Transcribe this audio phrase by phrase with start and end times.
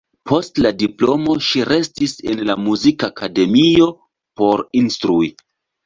[0.29, 3.93] Post la diplomo ŝi restis en la Muzikakademio
[4.43, 5.35] por instrui.